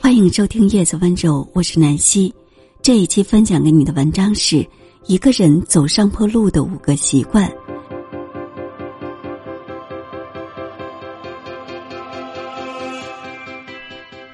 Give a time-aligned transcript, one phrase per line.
[0.00, 2.34] 欢迎收听叶子温柔，我是南希。
[2.82, 4.66] 这一期分享给你的文章是
[5.06, 7.50] 一个人走上坡路的五个习惯。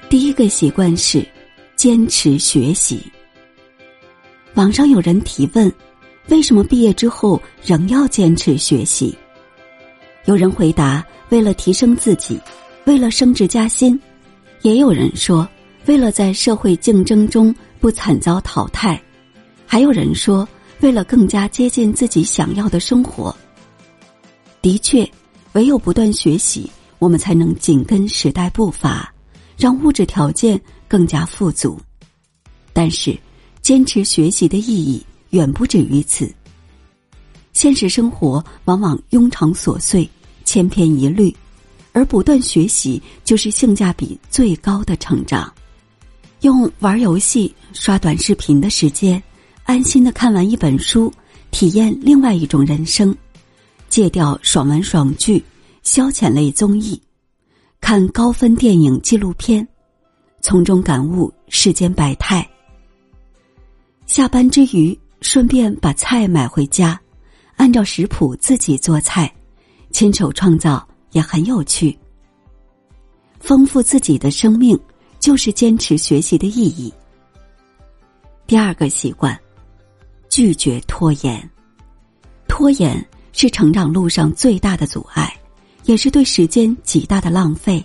[0.09, 1.25] 第一个习惯是
[1.75, 3.01] 坚持学习。
[4.55, 5.71] 网上有人提问：
[6.29, 9.15] 为什么毕业之后仍要坚持学习？
[10.25, 12.39] 有人回答：为了提升自己，
[12.85, 13.95] 为了升职加薪；
[14.61, 15.47] 也有人说，
[15.85, 18.99] 为了在社会竞争中不惨遭淘汰；
[19.65, 20.47] 还有人说，
[20.81, 23.35] 为了更加接近自己想要的生活。
[24.61, 25.09] 的确，
[25.53, 29.13] 唯有不断学习，我们才能紧跟时代步伐。
[29.57, 31.79] 让物质条件更加富足，
[32.73, 33.17] 但是
[33.59, 36.31] 坚持学习的意义远不止于此。
[37.53, 40.07] 现实生活往往庸常琐碎、
[40.45, 41.35] 千篇一律，
[41.97, 45.51] 而不断学习就是性价比最高的成长。
[46.41, 49.21] 用玩游戏、刷短视频的时间，
[49.63, 51.11] 安心的看完一本书，
[51.49, 53.11] 体验另外一种人生；
[53.89, 55.43] 戒掉爽文爽剧、
[55.81, 57.01] 消遣类综艺。
[57.81, 59.67] 看高分电影纪录片，
[60.39, 62.47] 从中感悟世间百态。
[64.05, 67.01] 下班之余，顺便把菜买回家，
[67.55, 69.33] 按照食谱自己做菜，
[69.91, 70.87] 亲手创造
[71.17, 71.97] 也很有趣。
[73.39, 74.79] 丰富自己的生命，
[75.19, 76.93] 就是坚持学习的意义。
[78.45, 79.35] 第二个习惯，
[80.29, 81.49] 拒绝拖延。
[82.47, 83.03] 拖延
[83.33, 85.33] 是成长路上最大的阻碍。
[85.87, 87.81] 也是对时间极大的浪费。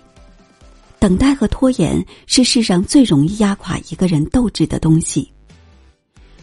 [0.98, 5.30] 等待和拖延是世上最容易压垮一个人斗志的东西。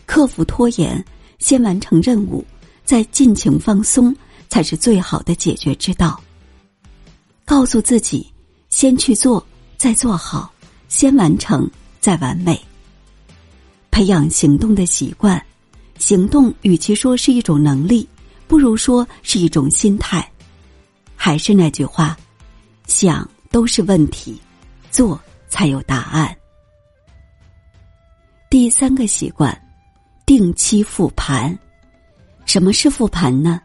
[0.05, 1.03] 克服拖延，
[1.37, 2.45] 先完成任务，
[2.85, 4.15] 再尽情放松，
[4.47, 6.17] 才是最好的解决之道。
[7.49, 8.31] 告诉自己，
[8.69, 9.43] 先去做，
[9.75, 10.47] 再做好；
[10.87, 11.67] 先完成，
[11.99, 12.55] 再完美。
[13.89, 15.43] 培养行动的习惯，
[15.97, 18.07] 行动与其说是一种能力，
[18.47, 20.31] 不如说是一种心态。
[21.15, 22.15] 还是那句话，
[22.85, 24.39] 想都是问题，
[24.91, 26.37] 做才有答案。
[28.47, 29.59] 第三个习惯，
[30.23, 31.57] 定期复盘。
[32.45, 33.59] 什么是复盘呢？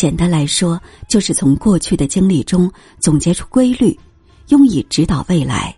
[0.00, 3.94] 简单来说，就是从过去的经历中总结出规律，
[4.48, 5.76] 用以指导未来。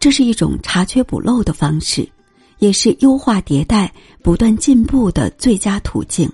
[0.00, 2.10] 这是一种查缺补漏的方式，
[2.58, 6.28] 也是优化迭代、不断进步的最佳途径。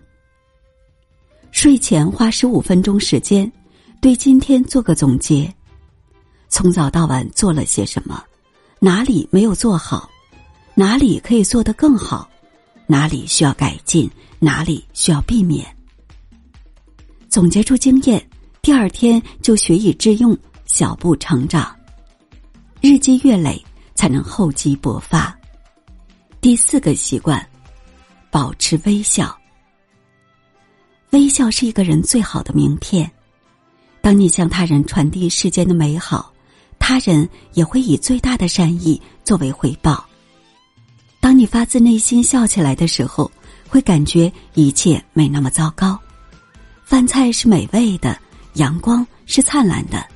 [1.51, 3.53] 睡前花十五分钟时间。
[4.01, 5.55] 对今天做个总结，
[6.49, 8.25] 从早到晚做了些什么，
[8.79, 10.09] 哪里没有做好，
[10.75, 12.27] 哪里可以做得更好，
[12.87, 15.67] 哪里需要改进，哪里需要避免。
[17.33, 18.23] 总结出经验，
[18.61, 21.75] 第二天就学以致用，小步成长，
[22.83, 23.59] 日积月累
[23.95, 25.35] 才能厚积薄发。
[26.43, 27.43] 第四个习惯，
[28.31, 29.35] 保持微笑。
[31.13, 33.11] 微笑是一个人最好的名片。
[34.03, 36.31] 当你向他人传递世间的美好，
[36.79, 40.05] 他人也会以最大的善意作为回报。
[41.19, 43.33] 当你发自内心笑起来的时候，
[43.71, 45.99] 会感觉一切没那么糟糕。
[46.93, 48.21] 饭菜是美味的，
[48.57, 50.07] 阳光是灿烂的，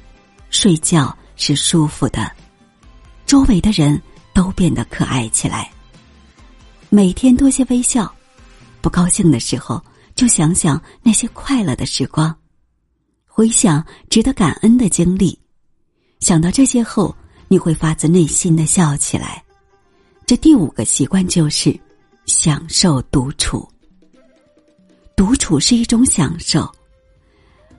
[0.51, 2.31] 睡觉是舒服的，
[3.25, 3.99] 周围的人
[4.35, 5.73] 都变得可爱起来。
[6.91, 8.15] 每天多些微笑，
[8.83, 9.83] 不高兴的时候
[10.15, 12.37] 就想想那些快乐的时光。
[13.27, 15.39] 回想值得感恩的经历，
[16.21, 17.17] 想到这些后，
[17.49, 19.43] 你会发自内心的笑起来。
[20.27, 21.75] 这第五个习惯就是
[22.27, 23.67] 享受独处。
[25.17, 26.71] 独处是一种享受，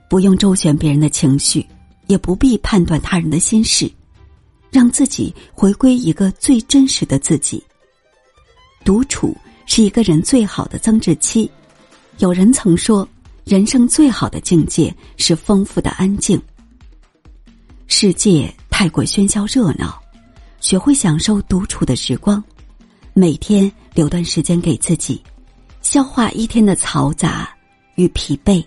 [0.09, 1.65] 不用周旋别人的情绪，
[2.07, 3.89] 也不必判断他人的心事，
[4.71, 7.63] 让自己回归一个最真实的自己。
[8.83, 9.37] 独处
[9.67, 11.49] 是一个人最好的增值期。
[12.17, 13.07] 有人曾说。
[13.45, 16.37] 人生最好的境界是丰富的安静。
[17.87, 19.97] 世界太过喧嚣热闹，
[20.59, 22.43] 学会享受独处的时光，
[23.13, 25.23] 每天留段时间给自己，
[25.89, 27.49] 消化一天的嘈杂
[27.95, 28.61] 与疲惫，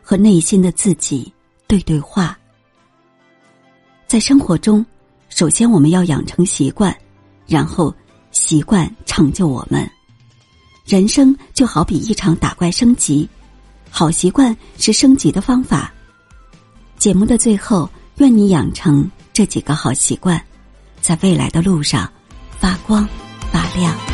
[0.00, 1.30] 和内心的自己
[1.66, 2.38] 对对话。
[4.06, 4.86] 在生活中，
[5.30, 6.96] 首先我们要养成习惯，
[7.44, 7.92] 然后
[8.30, 9.90] 习惯成就我们。
[10.86, 13.28] 人生就好比一场打怪升级。
[13.90, 15.92] 好习惯是升级的方法。
[16.96, 20.40] 节目的最后，愿你养成这几个好习惯，
[21.00, 22.08] 在未来的路上
[22.60, 23.04] 发光
[23.50, 24.09] 发亮。